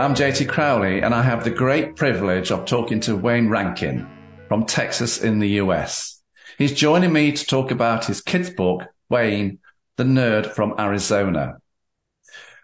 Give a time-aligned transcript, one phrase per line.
[0.00, 4.08] I'm JT Crowley, and I have the great privilege of talking to Wayne Rankin
[4.48, 6.22] from Texas in the US.
[6.56, 9.58] He's joining me to talk about his kids' book, Wayne,
[9.98, 11.58] the Nerd from Arizona.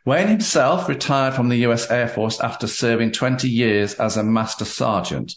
[0.06, 4.64] Wayne himself retired from the US Air Force after serving 20 years as a Master
[4.64, 5.34] Sergeant.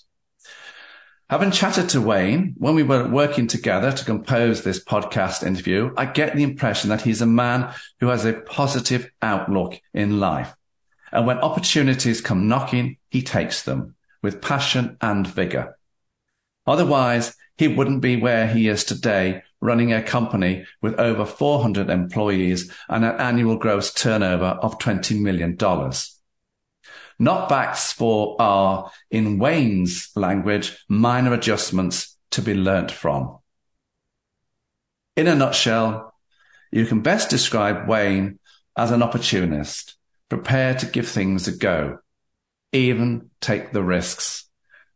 [1.30, 6.06] Having chatted to Wayne when we were working together to compose this podcast interview, I
[6.06, 10.56] get the impression that he's a man who has a positive outlook in life.
[11.12, 15.78] And when opportunities come knocking, he takes them with passion and vigor.
[16.66, 22.72] Otherwise, he wouldn't be where he is today, running a company with over 400 employees
[22.90, 25.58] and an annual gross turnover of $20 million.
[27.20, 33.38] Knockbacks for are, in Wayne's language, minor adjustments to be learnt from.
[35.16, 36.16] In a nutshell,
[36.72, 38.40] you can best describe Wayne
[38.76, 39.98] as an opportunist,
[40.32, 42.00] prepared to give things a go,
[42.72, 44.50] even take the risks,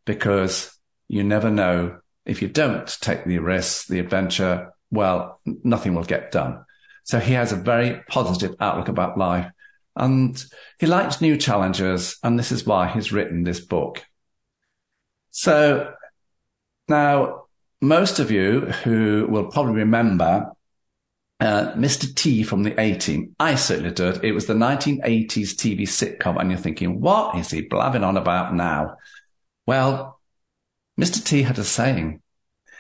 [0.05, 0.73] because
[1.09, 6.31] you never know if you don't take the risks, the adventure, well, nothing will get
[6.31, 6.63] done.
[7.03, 9.51] So he has a very positive outlook about life
[9.97, 10.41] and
[10.79, 12.17] he likes new challenges.
[12.23, 14.05] And this is why he's written this book.
[15.31, 15.91] So
[16.87, 17.47] now
[17.81, 20.54] most of you who will probably remember
[21.39, 22.13] uh, Mr.
[22.13, 23.35] T from the A Team.
[23.39, 24.23] I certainly did.
[24.23, 28.53] It was the 1980s TV sitcom, and you're thinking, what is he blabbing on about
[28.53, 28.97] now?
[29.65, 30.19] Well,
[30.99, 31.23] Mr.
[31.23, 32.21] T had a saying,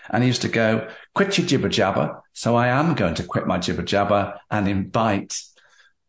[0.09, 2.21] and he used to go, quit your jibber jabber.
[2.33, 5.39] So I am going to quit my jibber jabber and invite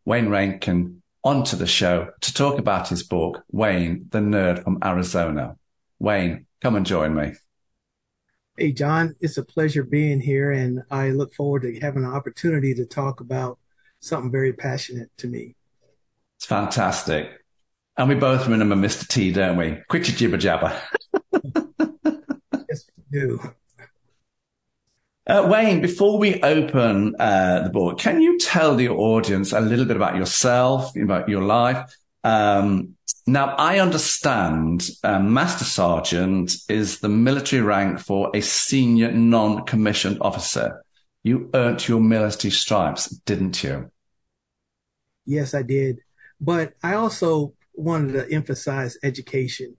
[0.05, 5.57] Wayne Rankin onto the show to talk about his book, Wayne, the Nerd from Arizona.
[5.99, 7.33] Wayne, come and join me.
[8.59, 12.73] Hey, John, it's a pleasure being here, and I look forward to having an opportunity
[12.73, 13.59] to talk about
[13.99, 15.55] something very passionate to me.
[16.37, 17.29] It's fantastic.
[17.97, 19.07] And we both remember Mr.
[19.07, 19.77] T, don't we?
[19.89, 20.75] Quit your jibber jabber.
[22.67, 23.39] yes, we do.
[25.27, 29.85] Uh, Wayne, before we open uh, the book, can you tell the audience a little
[29.85, 31.95] bit about yourself, about your life,
[32.27, 32.95] um,
[33.25, 40.83] now, I understand um, Master Sergeant is the military rank for a senior non-commissioned officer.
[41.23, 43.91] You earned your military stripes, didn't you?
[45.25, 45.99] Yes, I did.
[46.39, 49.75] But I also wanted to emphasize education.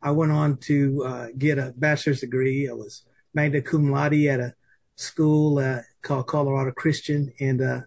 [0.00, 2.68] I went on to uh, get a bachelor's degree.
[2.68, 3.04] I was
[3.34, 4.54] magna cum laude at a
[4.96, 7.80] school uh, called Colorado Christian, and uh,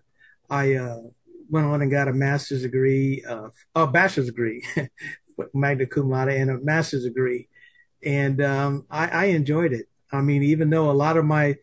[0.49, 1.01] I uh,
[1.49, 4.63] went on and got a master's degree, uh, a bachelor's degree,
[5.53, 7.47] magna cum laude, and a master's degree.
[8.03, 9.87] And um, I, I, enjoyed it.
[10.11, 11.57] I mean, even though a lot of my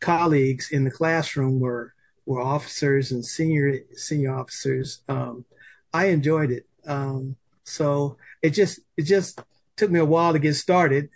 [0.00, 1.94] colleagues in the classroom were
[2.26, 5.44] were officers and senior senior officers, um,
[5.92, 6.66] I enjoyed it.
[6.86, 9.40] Um, so it just it just
[9.76, 11.08] took me a while to get started,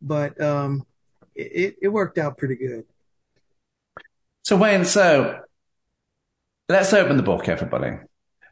[0.00, 0.86] but um,
[1.34, 2.84] it, it worked out pretty good.
[4.44, 5.40] So Wayne, so
[6.70, 7.96] Let's open the book, everybody.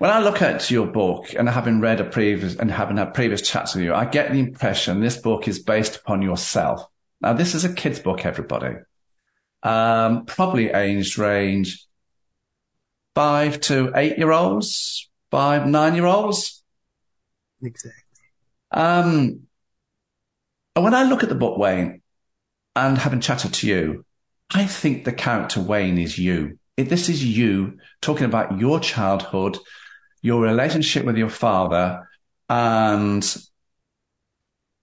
[0.01, 3.41] When I look at your book and having read a previous and having had previous
[3.49, 6.85] chats with you, I get the impression this book is based upon yourself.
[7.21, 8.75] Now, this is a kid's book, everybody.
[9.63, 11.87] Um, probably age range
[13.15, 16.65] five to eight year olds, five, nine year olds.
[17.63, 18.03] Exactly.
[18.73, 19.43] Um,
[20.75, 22.03] and when I look at the book, Wayne,
[22.75, 24.05] and having chatted to you,
[24.51, 29.59] I think the character Wayne is you this is you talking about your childhood,
[30.23, 32.09] your relationship with your father,
[32.49, 33.37] and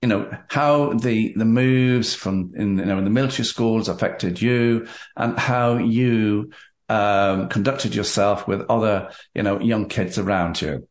[0.01, 4.41] you know how the the moves from in you know in the military schools affected
[4.41, 6.51] you, and how you
[6.89, 10.87] um, conducted yourself with other you know young kids around you.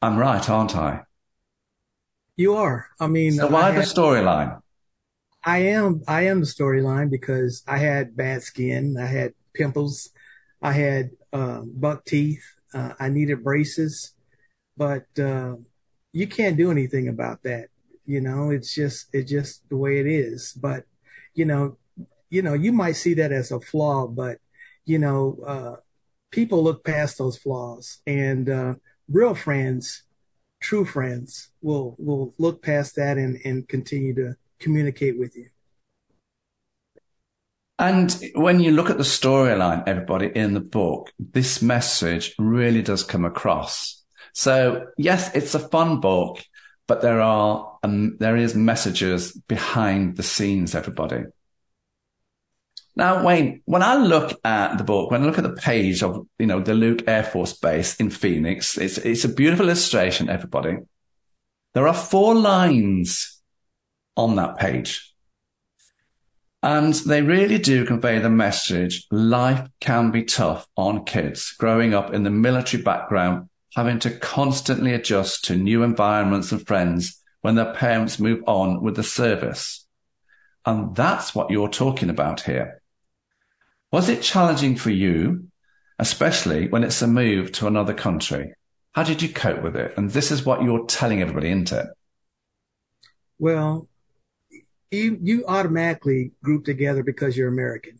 [0.00, 1.02] I'm right, aren't I?
[2.36, 2.86] You are.
[2.98, 4.61] I mean, so why the storyline?
[5.44, 10.10] I am I am the storyline because I had bad skin, I had pimples,
[10.60, 12.44] I had uh, buck teeth,
[12.74, 14.14] uh, I needed braces,
[14.76, 15.56] but uh,
[16.12, 17.68] you can't do anything about that.
[18.06, 20.52] You know, it's just it's just the way it is.
[20.52, 20.84] But
[21.34, 21.78] you know,
[22.30, 24.38] you know, you might see that as a flaw, but
[24.84, 25.76] you know, uh,
[26.30, 28.74] people look past those flaws, and uh,
[29.08, 30.04] real friends
[30.60, 35.48] true friends will will look past that and and continue to communicate with you.
[37.78, 43.02] And when you look at the storyline, everybody in the book, this message really does
[43.02, 44.04] come across.
[44.32, 46.44] So yes, it's a fun book,
[46.86, 51.24] but there are, um, there is messages behind the scenes, everybody.
[52.94, 56.26] Now, Wayne, when I look at the book, when I look at the page of,
[56.38, 60.76] you know, the Luke Air Force Base in Phoenix, it's, it's a beautiful illustration, everybody.
[61.74, 63.41] There are four lines
[64.16, 65.12] on that page.
[66.62, 72.14] And they really do convey the message life can be tough on kids growing up
[72.14, 77.74] in the military background, having to constantly adjust to new environments and friends when their
[77.74, 79.84] parents move on with the service.
[80.64, 82.80] And that's what you're talking about here.
[83.90, 85.48] Was it challenging for you,
[85.98, 88.54] especially when it's a move to another country?
[88.92, 89.94] How did you cope with it?
[89.96, 91.86] And this is what you're telling everybody, isn't it?
[93.38, 93.88] Well,
[94.92, 97.98] you you automatically group together because you're American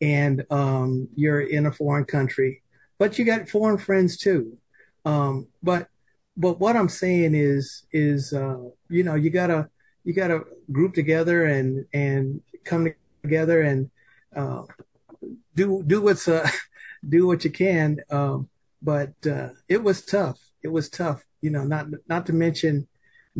[0.00, 2.62] and um, you're in a foreign country,
[2.98, 4.56] but you got foreign friends too.
[5.04, 5.88] Um, but
[6.36, 8.58] but what I'm saying is is uh,
[8.88, 9.68] you know you gotta
[10.04, 10.42] you gotta
[10.72, 12.88] group together and and come
[13.22, 13.90] together and
[14.34, 14.62] uh,
[15.54, 16.48] do do what's uh,
[17.08, 17.98] do what you can.
[18.10, 18.48] Um,
[18.82, 20.38] but uh, it was tough.
[20.62, 21.24] It was tough.
[21.42, 22.88] You know, not not to mention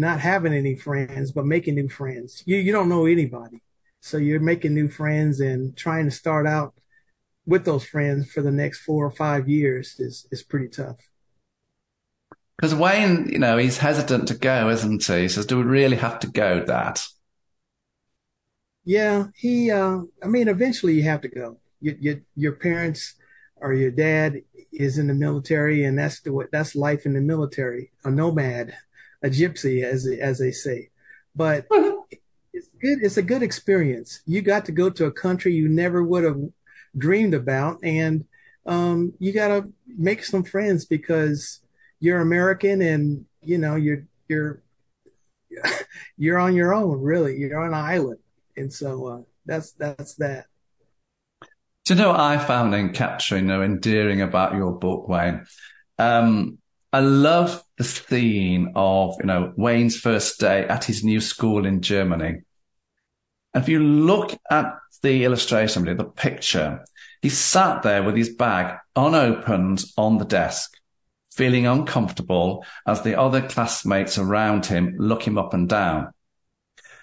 [0.00, 2.42] not having any friends, but making new friends.
[2.46, 3.62] You you don't know anybody,
[4.00, 6.74] so you're making new friends and trying to start out
[7.46, 10.96] with those friends for the next four or five years is is pretty tough.
[12.56, 15.20] Because Wayne, you know, he's hesitant to go, isn't he?
[15.20, 17.06] He says, "Do we really have to go, that?"
[18.84, 19.70] Yeah, he.
[19.70, 21.58] Uh, I mean, eventually you have to go.
[21.80, 23.14] Your, your your parents
[23.56, 24.42] or your dad
[24.72, 27.92] is in the military, and that's the that's life in the military.
[28.04, 28.74] A nomad
[29.22, 30.90] a gypsy, as as they say.
[31.34, 31.66] But
[32.52, 32.98] it's good.
[33.02, 34.20] It's a good experience.
[34.26, 36.40] You got to go to a country you never would have
[36.96, 38.24] dreamed about, and
[38.66, 41.60] um, you got to make some friends because
[42.00, 44.62] you're American, and you know you're you're
[46.16, 47.00] you're on your own.
[47.00, 48.18] Really, you're on an island,
[48.56, 50.46] and so uh, that's that's that.
[51.84, 55.46] Do you know what I found in capturing or endearing about your book, Wayne?
[55.98, 56.58] Um,
[56.92, 61.80] I love the scene of, you know, Wayne's first day at his new school in
[61.80, 62.42] Germany.
[63.54, 66.84] And if you look at the illustration, the picture,
[67.22, 70.76] he sat there with his bag unopened on the desk,
[71.32, 76.12] feeling uncomfortable as the other classmates around him look him up and down.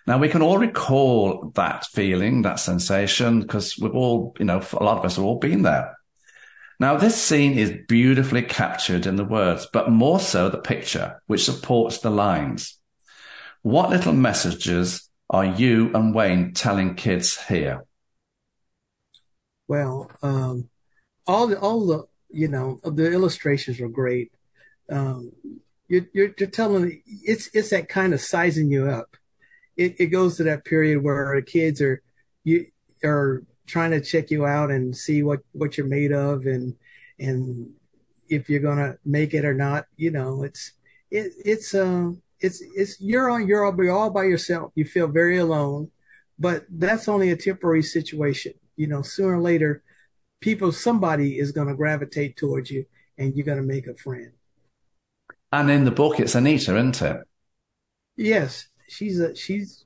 [0.06, 4.84] Now we can all recall that feeling, that sensation, because we've all, you know, a
[4.84, 5.98] lot of us have all been there.
[6.80, 11.46] Now, this scene is beautifully captured in the words, but more so the picture, which
[11.46, 12.78] supports the lines.
[13.64, 17.84] What little messages are you and Wayne telling kids here?
[19.68, 20.70] Well, um,
[21.26, 24.32] all the all the you know the illustrations are great.
[24.90, 25.32] Um,
[25.88, 29.18] you're, you're, you're telling it's it's that kind of sizing you up.
[29.76, 32.02] It, it goes to that period where kids are
[32.44, 32.68] you
[33.04, 36.74] are trying to check you out and see what what you're made of and
[37.20, 37.70] and
[38.30, 39.86] if you're gonna make it or not.
[39.96, 40.74] You know, it's
[41.12, 44.72] it, it's uh it's it's you're on you're all, you're all by yourself.
[44.76, 45.92] You feel very alone,
[46.40, 48.54] but that's only a temporary situation.
[48.76, 49.84] You know, sooner or later,
[50.40, 52.86] people somebody is gonna gravitate towards you,
[53.18, 54.32] and you're gonna make a friend.
[55.52, 57.22] And in the book, it's Anita, isn't it?
[58.18, 59.86] Yes, she's a she's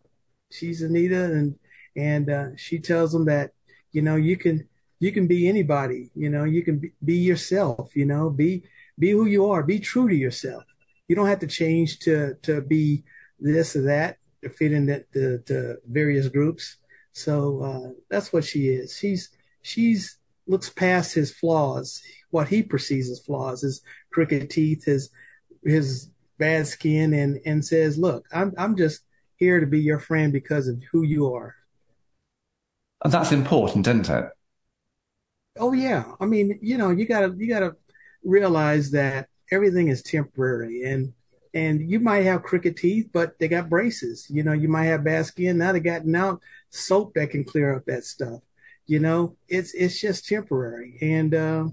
[0.52, 1.56] she's Anita, and
[1.96, 3.52] and uh, she tells them that
[3.92, 4.68] you know, you can
[5.00, 6.12] you can be anybody.
[6.16, 7.96] You know, you can be, be yourself.
[7.96, 8.64] You know, be
[8.98, 9.64] be who you are.
[9.64, 10.64] Be true to yourself.
[11.08, 13.04] You don't have to change to to be
[13.40, 16.78] this or that to fit in the, the, the various groups.
[17.14, 18.98] So uh, that's what she is.
[18.98, 19.30] She's
[19.62, 20.18] she's
[20.48, 23.82] looks past his flaws, what he perceives as flaws, his
[24.12, 25.10] crooked teeth, his
[25.64, 29.02] his bad skin, and and says, "Look, I'm I'm just
[29.36, 31.56] here to be your friend because of who you are."
[33.04, 34.30] And that's important, isn't it?
[35.58, 36.06] Oh yeah.
[36.20, 37.76] I mean, you know, you gotta you gotta
[38.24, 41.14] realize that everything is temporary and
[41.54, 44.28] and you might have crooked teeth, but they got braces.
[44.30, 45.58] You know, you might have bad skin.
[45.58, 46.40] Now they got now
[46.70, 48.42] soap that can clear up that stuff.
[48.88, 51.68] You know, it's it's just temporary, and uh,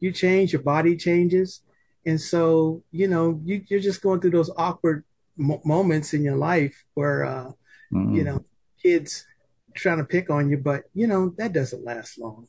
[0.00, 1.62] you change, your body changes,
[2.06, 5.04] and so you know you, you're just going through those awkward
[5.36, 7.50] mo- moments in your life where uh,
[7.92, 8.14] mm-hmm.
[8.14, 8.44] you know
[8.82, 9.26] kids
[9.74, 12.46] trying to pick on you, but you know, that doesn't last long.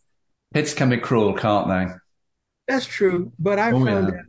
[0.53, 1.93] Kids can be cruel, can't they?
[2.67, 3.31] That's true.
[3.37, 4.11] But I oh, found yeah.
[4.11, 4.27] that,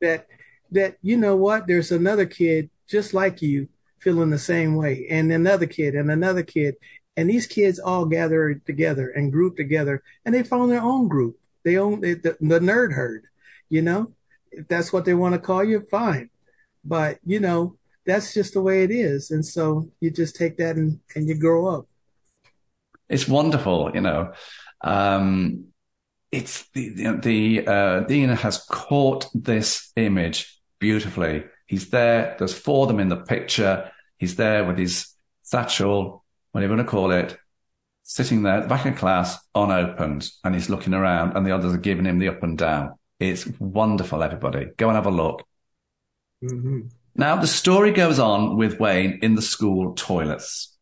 [0.00, 0.26] that
[0.70, 5.32] that you know what, there's another kid just like you feeling the same way, and
[5.32, 6.76] another kid and another kid,
[7.16, 11.38] and these kids all gather together and group together, and they form their own group.
[11.64, 13.24] They own the, the nerd herd,
[13.68, 14.12] you know.
[14.52, 16.30] If that's what they want to call you, fine.
[16.84, 20.76] But you know, that's just the way it is, and so you just take that
[20.76, 21.86] and and you grow up.
[23.08, 24.32] It's wonderful, you know.
[24.80, 25.66] Um,
[26.32, 31.44] it's the the, the uh, Dina has caught this image beautifully.
[31.66, 32.36] He's there.
[32.38, 33.90] There's four of them in the picture.
[34.18, 37.36] He's there with his satchel, whatever you want to call it,
[38.02, 41.74] sitting there at the back of class unopened, and he's looking around, and the others
[41.74, 42.94] are giving him the up and down.
[43.18, 44.66] It's wonderful, everybody.
[44.76, 45.46] Go and have a look.
[46.42, 46.88] Mm-hmm.
[47.16, 50.73] Now, the story goes on with Wayne in the school toilets.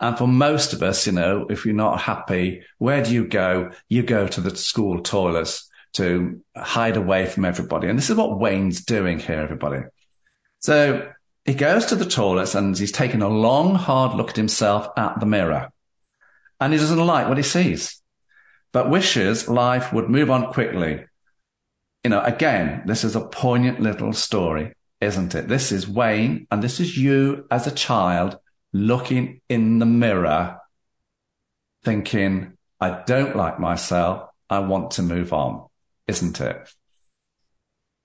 [0.00, 3.70] And for most of us, you know, if you're not happy, where do you go?
[3.88, 7.88] You go to the school toilets to hide away from everybody.
[7.88, 9.82] And this is what Wayne's doing here, everybody.
[10.60, 11.10] So
[11.44, 15.20] he goes to the toilets and he's taking a long, hard look at himself at
[15.20, 15.70] the mirror.
[16.60, 18.00] And he doesn't like what he sees,
[18.72, 21.04] but wishes life would move on quickly.
[22.04, 25.48] You know, again, this is a poignant little story, isn't it?
[25.48, 28.38] This is Wayne and this is you as a child
[28.72, 30.58] looking in the mirror,
[31.84, 34.28] thinking, I don't like myself.
[34.48, 35.66] I want to move on,
[36.06, 36.68] isn't it?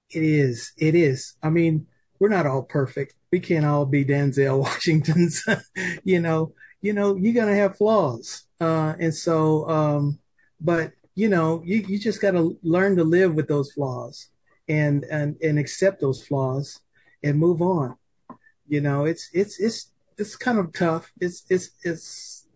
[0.10, 0.72] It is.
[0.78, 1.34] It is.
[1.42, 1.88] I mean,
[2.20, 3.16] we're not all perfect.
[3.32, 5.44] We can't all be Denzel Washington's.
[6.04, 8.44] you know, you know, you're gonna have flaws.
[8.60, 10.20] Uh, and so, um,
[10.62, 14.28] but you know, you, you just got to learn to live with those flaws
[14.68, 16.82] and, and, and accept those flaws
[17.24, 17.96] and move on.
[18.68, 21.12] You know, it's, it's, it's, it's kind of tough.
[21.20, 22.48] It's it's it's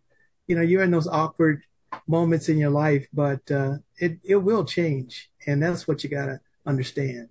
[0.47, 1.63] you know you're in those awkward
[2.07, 6.41] moments in your life, but uh, it it will change, and that's what you gotta
[6.65, 7.29] understand.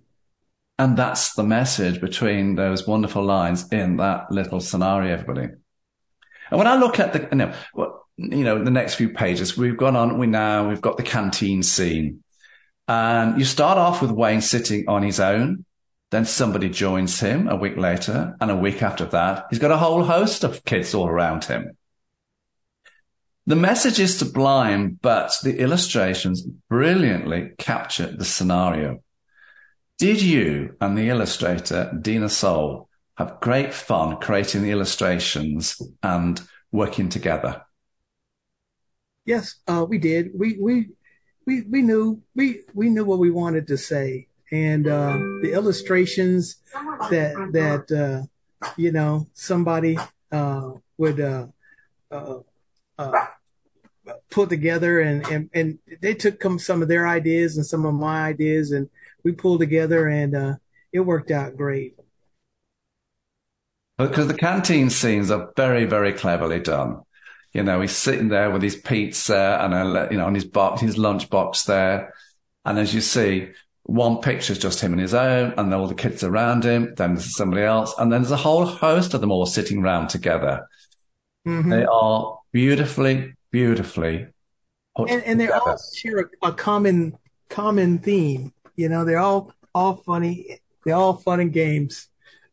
[0.77, 5.49] And that's the message between those wonderful lines in that little scenario, everybody.
[6.51, 9.57] And when I look at the you know, well, you know the next few pages,
[9.57, 10.17] we've gone on.
[10.17, 12.23] We now we've got the canteen scene,
[12.87, 15.65] and you start off with Wayne sitting on his own
[16.11, 19.77] then somebody joins him a week later, and a week after that, he's got a
[19.77, 21.77] whole host of kids all around him.
[23.45, 29.03] The message is sublime, but the illustrations brilliantly capture the scenario.
[29.97, 37.09] Did you and the illustrator, Dina Soul, have great fun creating the illustrations and working
[37.09, 37.63] together?
[39.25, 40.31] Yes, uh, we did.
[40.33, 40.89] We, we,
[41.45, 46.57] we, we knew, we, we knew what we wanted to say and uh, the illustrations
[47.09, 48.25] that that uh,
[48.77, 49.97] you know somebody
[50.31, 51.47] uh, would uh,
[52.11, 52.39] uh,
[52.97, 53.25] uh,
[54.29, 58.25] put together, and, and and they took some of their ideas and some of my
[58.25, 58.89] ideas, and
[59.23, 60.57] we pulled together, and
[60.91, 61.95] it worked out great.
[63.97, 67.01] Because the canteen scenes are very, very cleverly done.
[67.51, 70.79] You know, he's sitting there with his pizza and a, you know, on his box,
[70.79, 72.13] his lunch box there.
[72.63, 73.49] And as you see,
[73.89, 76.93] one picture is just him and his own, and then all the kids around him.
[76.95, 80.09] Then there's somebody else, and then there's a whole host of them all sitting around
[80.09, 80.67] together.
[81.47, 81.69] Mm-hmm.
[81.69, 84.27] They are beautifully, beautifully
[85.07, 87.17] and, and they all share a, a, common
[87.49, 88.53] common theme.
[88.75, 90.59] You know, they're all all funny.
[90.85, 92.07] They're all fun and games.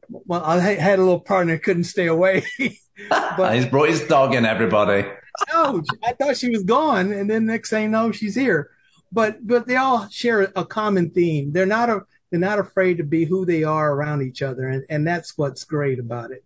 [0.08, 2.44] Well, I had a little partner couldn't stay away.
[3.08, 4.44] but he's brought his dog in.
[4.44, 5.08] Everybody.
[5.52, 8.70] oh, I thought she was gone, and then next thing you know, she's here
[9.16, 11.50] but but they all share a common theme.
[11.50, 14.84] They're not a they're not afraid to be who they are around each other, and
[14.90, 16.44] and that's what's great about it.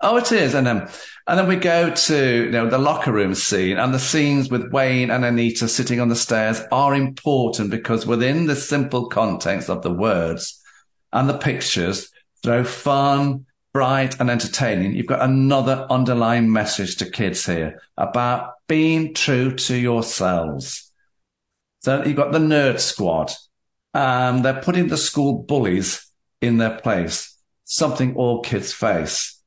[0.00, 0.88] Oh, it is, and then
[1.28, 4.72] and then we go to you know the locker room scene, and the scenes with
[4.72, 9.82] Wayne and Anita sitting on the stairs are important because within the simple context of
[9.82, 10.60] the words
[11.12, 12.10] and the pictures,
[12.42, 14.96] though fun, bright, and entertaining.
[14.96, 20.91] You've got another underlying message to kids here about being true to yourselves
[21.82, 23.32] so you've got the nerd squad.
[23.92, 26.10] Um, they're putting the school bullies
[26.40, 29.40] in their place, something all kids face.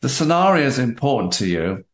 [0.00, 1.84] The scenario is important to you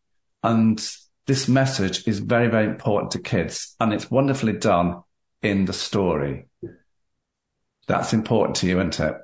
[0.42, 0.78] and
[1.26, 5.02] this message is very, very important to kids and it's wonderfully done
[5.42, 6.46] in the story.
[7.86, 9.14] That's important to you, isn't it?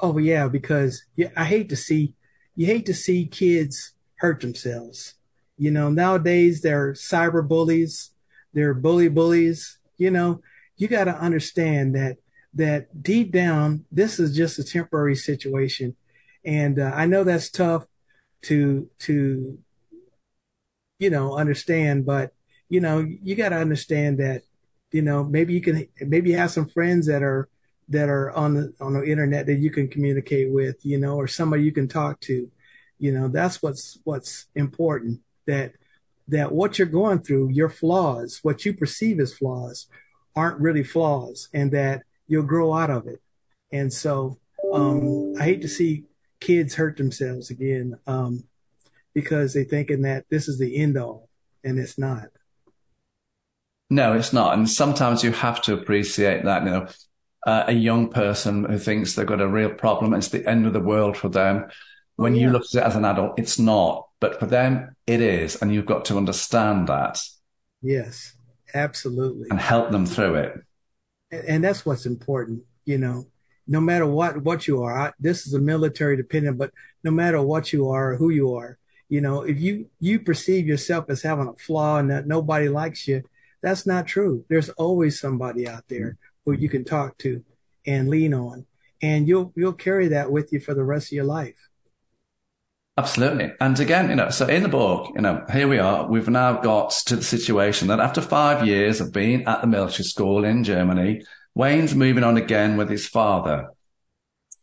[0.00, 1.04] Oh yeah, because
[1.36, 2.14] I hate to see
[2.56, 5.14] you hate to see kids hurt themselves.
[5.56, 8.13] You know, nowadays they're cyber bullies
[8.54, 9.78] they're bully bullies.
[9.96, 10.40] You know,
[10.76, 12.18] you got to understand that
[12.54, 15.96] that deep down, this is just a temporary situation,
[16.44, 17.86] and uh, I know that's tough
[18.42, 19.58] to to
[20.98, 22.32] you know understand, but
[22.68, 24.42] you know you got to understand that
[24.92, 27.48] you know maybe you can maybe you have some friends that are
[27.88, 31.28] that are on the on the internet that you can communicate with, you know, or
[31.28, 32.50] somebody you can talk to.
[32.98, 35.20] You know, that's what's what's important.
[35.46, 35.72] That
[36.28, 39.86] that what you're going through, your flaws, what you perceive as flaws,
[40.34, 43.20] aren't really flaws, and that you'll grow out of it.
[43.70, 44.38] And so,
[44.72, 46.04] um, I hate to see
[46.40, 48.44] kids hurt themselves again um,
[49.14, 51.28] because they're thinking that this is the end all,
[51.62, 52.28] and it's not.
[53.90, 54.56] No, it's not.
[54.56, 56.64] And sometimes you have to appreciate that.
[56.64, 56.88] You know,
[57.46, 60.72] uh, a young person who thinks they've got a real problem, it's the end of
[60.72, 61.66] the world for them.
[62.16, 62.42] When oh, yeah.
[62.42, 64.03] you look at it as an adult, it's not.
[64.20, 65.56] But for them, it is.
[65.56, 67.20] And you've got to understand that.
[67.82, 68.34] Yes,
[68.72, 69.48] absolutely.
[69.50, 70.60] And help them through it.
[71.30, 72.62] And, and that's what's important.
[72.84, 73.26] You know,
[73.66, 76.70] no matter what, what you are, I, this is a military dependent, but
[77.02, 78.78] no matter what you are, or who you are,
[79.08, 83.06] you know, if you, you perceive yourself as having a flaw and that nobody likes
[83.06, 83.22] you,
[83.62, 84.44] that's not true.
[84.48, 87.42] There's always somebody out there who you can talk to
[87.86, 88.66] and lean on,
[89.00, 91.70] and you'll you'll carry that with you for the rest of your life.
[92.96, 93.52] Absolutely.
[93.60, 96.08] And again, you know, so in the book, you know, here we are.
[96.08, 100.04] We've now got to the situation that after five years of being at the military
[100.04, 101.22] school in Germany,
[101.56, 103.70] Wayne's moving on again with his father.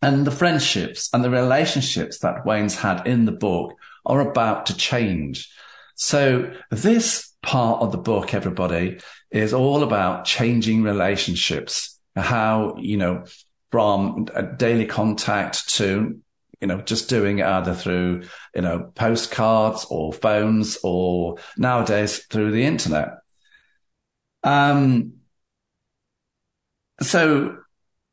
[0.01, 3.73] And the friendships and the relationships that Wayne's had in the book
[4.05, 5.51] are about to change.
[5.95, 11.99] So this part of the book, everybody, is all about changing relationships.
[12.15, 13.25] How, you know,
[13.71, 16.19] from daily contact to,
[16.61, 18.23] you know, just doing it either through,
[18.55, 23.17] you know, postcards or phones or nowadays through the internet.
[24.43, 25.13] Um,
[27.01, 27.57] so,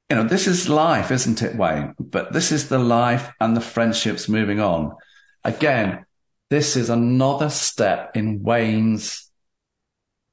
[0.08, 1.94] you know, this is life, isn't it, Wayne?
[1.98, 4.96] But this is the life and the friendships moving on.
[5.44, 6.06] Again,
[6.48, 9.30] this is another step in Wayne's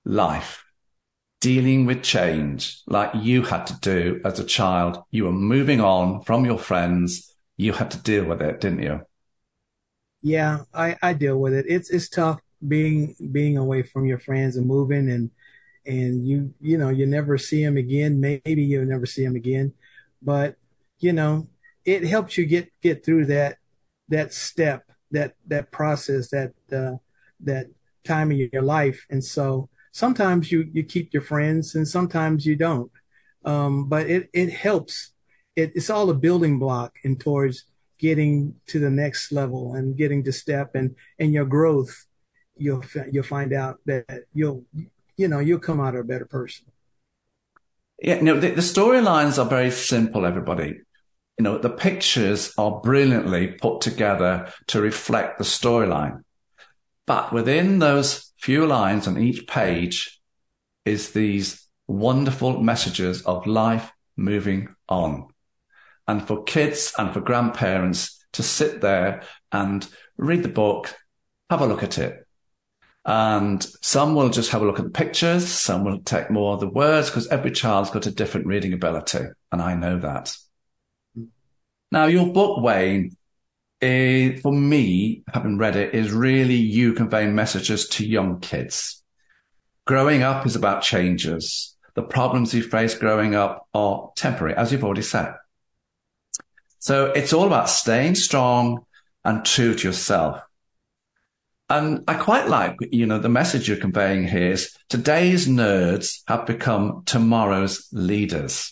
[0.06, 0.64] life,
[1.42, 5.04] dealing with change like you had to do as a child.
[5.12, 7.35] You were moving on from your friends.
[7.58, 9.02] You had to deal with it, didn't you?
[10.22, 11.66] Yeah, I, I deal with it.
[11.68, 15.30] It's, it's tough being, being away from your friends and moving and,
[15.86, 18.20] and you, you know, you never see them again.
[18.20, 19.74] Maybe you'll never see them again,
[20.22, 20.56] but
[21.00, 21.48] you know,
[21.86, 23.58] it helps you get, get through that,
[24.10, 26.98] that step that that process, that uh,
[27.42, 27.68] that
[28.04, 29.06] time in your life.
[29.10, 32.92] And so sometimes you you keep your friends, and sometimes you don't.
[33.44, 35.12] Um, but it it helps.
[35.56, 37.66] It, it's all a building block and towards
[37.98, 42.06] getting to the next level and getting to step and and your growth.
[42.58, 44.64] You'll you'll find out that you'll
[45.18, 46.66] you know you'll come out a better person.
[48.02, 50.82] Yeah, no, the, the storylines are very simple, everybody
[51.38, 56.24] you know, the pictures are brilliantly put together to reflect the storyline.
[57.06, 60.22] But within those few lines on each page
[60.86, 65.28] is these wonderful messages of life moving on.
[66.08, 69.88] And for kids and for grandparents to sit there and
[70.18, 70.94] read the book,
[71.50, 72.26] have a look at it.
[73.06, 75.48] And some will just have a look at the pictures.
[75.48, 79.26] Some will take more of the words because every child's got a different reading ability.
[79.52, 80.36] And I know that.
[81.92, 83.16] Now, your book, Wayne,
[83.80, 89.04] is, for me, having read it, is really you conveying messages to young kids.
[89.86, 91.78] Growing up is about changes.
[91.94, 95.36] The problems you face growing up are temporary, as you've already said.
[96.86, 98.86] So it's all about staying strong
[99.24, 100.40] and true to yourself.
[101.68, 106.46] And I quite like, you know, the message you're conveying here is today's nerds have
[106.46, 108.72] become tomorrow's leaders.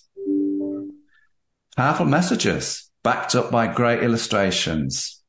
[1.76, 5.23] Powerful messages backed up by great illustrations.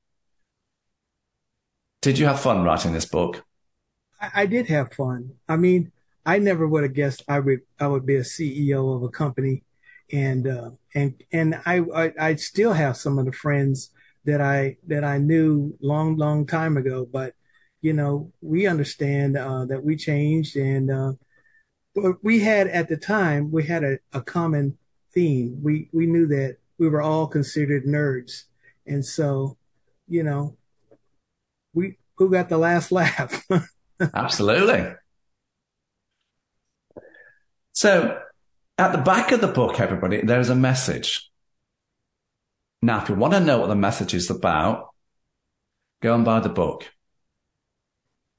[2.02, 3.46] Did you have fun writing this book?
[4.20, 5.30] I, I did have fun.
[5.48, 5.90] I mean,
[6.26, 9.62] I never would have guessed I would I would be a CEO of a company,
[10.14, 13.90] and uh, and and I, I I still have some of the friends
[14.24, 17.35] that I that I knew long long time ago, but
[17.83, 21.12] you know we understand uh, that we changed, and uh,
[22.22, 24.79] we had at the time we had a, a common
[25.12, 25.59] theme.
[25.62, 28.44] We we knew that we were all considered nerds.
[28.87, 29.57] And so,
[30.07, 30.57] you know,
[31.72, 33.44] we who got the last laugh?
[34.14, 34.94] Absolutely.
[37.72, 38.23] So
[38.78, 41.30] at the back of the book, everybody, there's a message.
[42.82, 44.88] Now, if you want to know what the message is about,
[46.02, 46.90] go and buy the book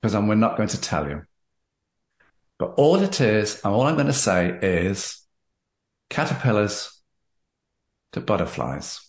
[0.02, 1.24] because we're not going to tell you.
[2.58, 5.26] But all it is, and all I'm going to say is
[6.10, 7.02] caterpillars
[8.12, 9.02] to butterflies.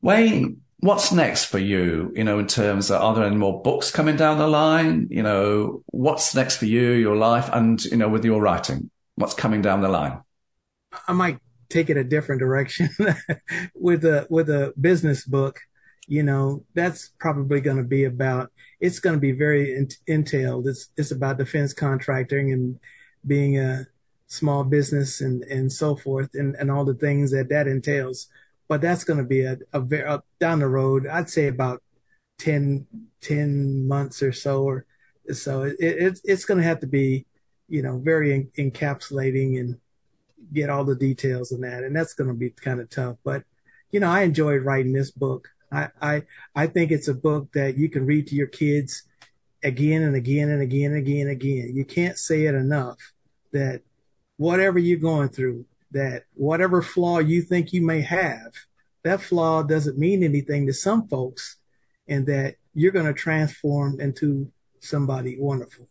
[0.00, 2.12] Wayne, what's next for you?
[2.14, 5.08] You know, in terms of, are there any more books coming down the line?
[5.10, 8.90] You know, what's next for you, your life and, you know, with your writing?
[9.16, 10.20] What's coming down the line?
[11.06, 11.38] I might
[11.68, 12.88] take it a different direction
[13.74, 15.60] with a with a business book.
[16.06, 18.50] You know, that's probably going to be about.
[18.80, 20.66] It's going to be very entailed.
[20.68, 22.78] It's it's about defense contracting and
[23.26, 23.86] being a
[24.28, 28.28] small business and and so forth and and all the things that that entails.
[28.68, 31.06] But that's going to be a, a very down the road.
[31.06, 31.82] I'd say about
[32.38, 32.86] 10,
[33.22, 34.86] 10 months or so, or
[35.32, 35.62] so.
[35.62, 37.26] It, it it's going to have to be,
[37.68, 39.78] you know, very encapsulating and
[40.52, 43.16] get all the details in that, and that's going to be kind of tough.
[43.24, 43.44] But
[43.90, 45.48] you know, I enjoyed writing this book.
[45.72, 46.22] I, I
[46.54, 49.02] I think it's a book that you can read to your kids
[49.62, 51.72] again and again and again and again and again.
[51.74, 52.98] You can't say it enough
[53.52, 53.82] that
[54.36, 58.52] whatever you're going through, that whatever flaw you think you may have,
[59.04, 61.56] that flaw doesn't mean anything to some folks,
[62.06, 65.88] and that you're going to transform into somebody wonderful.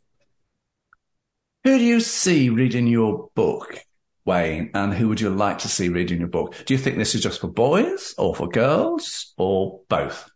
[1.63, 3.79] Who do you see reading your book?
[4.27, 6.53] Wayne, and who would you like to see reading your book?
[6.65, 10.29] Do you think this is just for boys or for girls or both?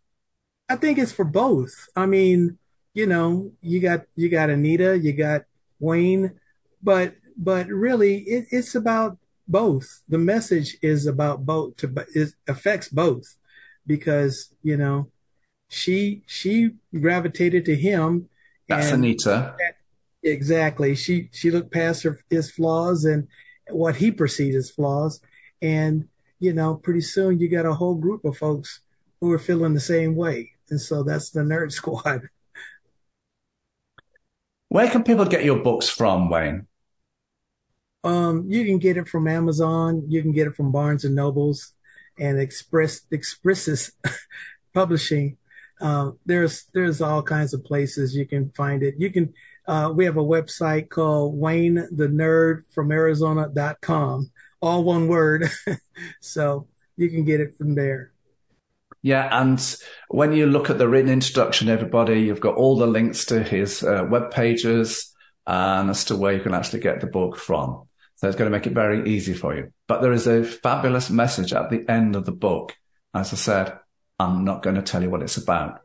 [0.68, 1.88] I think it's for both.
[1.94, 2.58] I mean,
[2.94, 5.42] you know, you got you got Anita, you got
[5.78, 6.32] Wayne,
[6.82, 10.02] but but really it, it's about both.
[10.08, 13.36] The message is about both to it affects both
[13.86, 15.10] because, you know,
[15.68, 18.28] she she gravitated to him.
[18.68, 19.54] That's Anita.
[20.22, 20.94] Exactly.
[20.94, 23.28] She she looked past her his flaws and
[23.70, 25.20] what he perceived as flaws.
[25.60, 28.80] And, you know, pretty soon you got a whole group of folks
[29.20, 30.50] who are feeling the same way.
[30.68, 32.28] And so that's the nerd squad.
[34.68, 36.66] Where can people get your books from, Wayne?
[38.04, 40.04] Um, you can get it from Amazon.
[40.08, 41.72] You can get it from Barnes and Nobles
[42.18, 43.92] and Express Expresses
[44.74, 45.36] Publishing.
[45.80, 48.94] Uh, there's there's all kinds of places you can find it.
[48.98, 49.32] You can
[49.66, 55.48] uh, we have a website called Wayne the Nerd from Arizona.com, all one word.
[56.20, 58.12] so you can get it from there.
[59.02, 59.76] Yeah, and
[60.08, 63.82] when you look at the written introduction, everybody, you've got all the links to his
[63.82, 65.12] uh, web pages
[65.44, 67.88] and as to where you can actually get the book from.
[68.22, 69.72] So it's going to make it very easy for you.
[69.88, 72.76] But there is a fabulous message at the end of the book.
[73.12, 73.76] As I said,
[74.20, 75.80] I'm not going to tell you what it's about.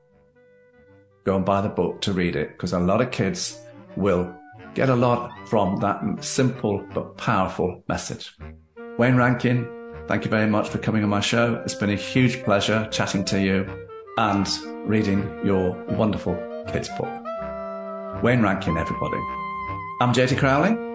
[1.23, 3.59] Go and buy the book to read it because a lot of kids
[3.95, 4.31] will
[4.75, 8.37] get a lot from that simple but powerful message.
[8.99, 9.67] Wayne Rankin,
[10.07, 11.55] thank you very much for coming on my show.
[11.65, 13.87] It's been a huge pleasure chatting to you
[14.19, 14.47] and
[14.85, 16.35] reading your wonderful
[16.67, 17.09] kids' book.
[18.21, 19.17] Wayne Rankin, everybody.
[20.01, 20.86] I'm JT Crowley.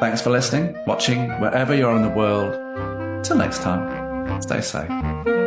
[0.00, 2.54] Thanks for listening, watching, wherever you're in the world.
[3.22, 5.39] Till next time, stay safe.